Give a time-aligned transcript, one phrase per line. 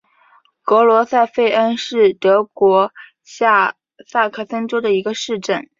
[0.63, 2.91] 格罗塞费恩是德国
[3.23, 3.75] 下
[4.07, 5.69] 萨克森州的一个市镇。